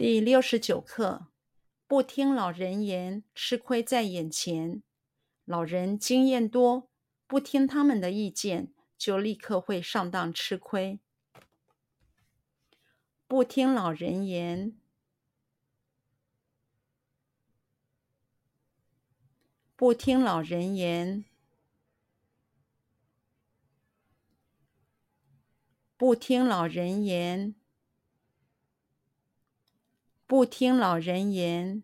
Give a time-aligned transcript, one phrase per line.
[0.00, 1.26] 第六十九课：
[1.86, 4.82] 不听老人言，吃亏在眼前。
[5.44, 6.88] 老人经验多，
[7.26, 11.00] 不听他们的意见，就立刻会上当吃亏。
[13.26, 14.74] 不听老人言，
[19.76, 21.26] 不听老人言，
[25.98, 27.59] 不听老人言。
[30.30, 31.82] 不听老人言，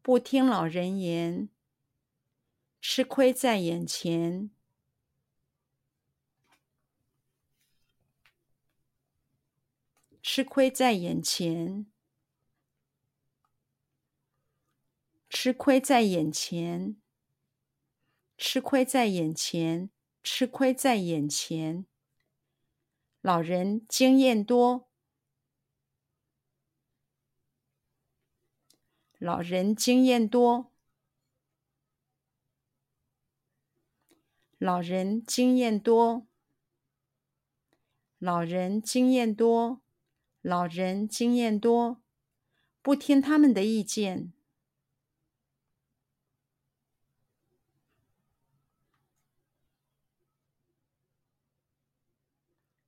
[0.00, 1.50] 不听老人言，
[2.80, 4.48] 吃亏在眼前。
[10.22, 11.84] 吃亏在眼前，
[15.28, 16.96] 吃亏在眼前，
[18.38, 19.90] 吃亏在眼前，
[20.22, 21.84] 吃亏在眼前。
[23.20, 24.87] 老人经验多。
[29.18, 30.70] 老人经验多，
[34.58, 36.26] 老人经验多，
[38.18, 39.80] 老人经验多，
[40.40, 42.00] 老人经验多，
[42.80, 44.32] 不听他们的意见，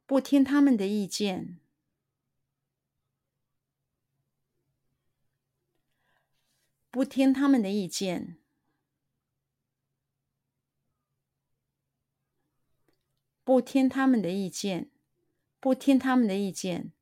[0.06, 1.59] 不听他们的意见。
[7.00, 8.36] 不听他们的意见，
[13.42, 14.90] 不听他们的意见，
[15.58, 16.92] 不听他们的意见，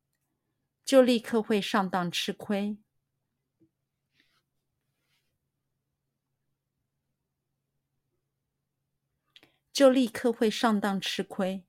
[0.84, 2.78] 就立刻会上当吃亏，
[9.72, 11.67] 就立刻会上当吃亏。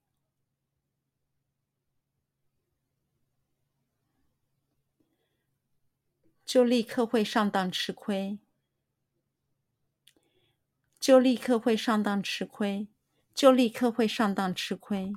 [6.50, 8.39] 就立刻会上当吃亏，
[11.00, 12.88] 就立刻会上当吃亏，
[13.35, 15.13] 就立刻会上当吃亏。